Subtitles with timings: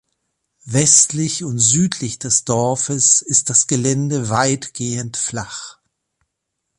[0.65, 5.77] Westlich und südlich des Dorfes ist das Gelände weitgehend flach.